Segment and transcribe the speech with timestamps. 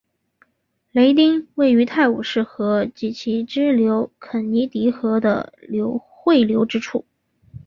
[0.93, 5.53] 雷丁位于泰晤士河与其支流肯尼迪河的
[6.01, 7.05] 汇流之处。